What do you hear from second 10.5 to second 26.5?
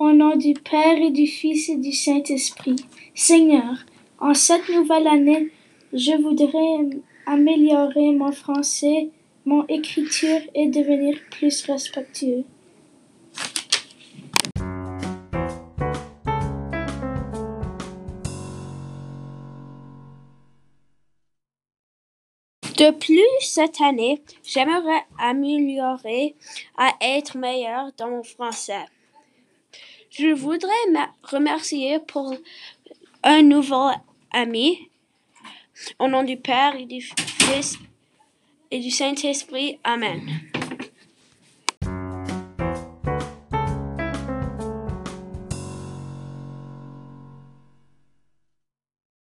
et devenir plus respectueux. De plus, cette année, j'aimerais améliorer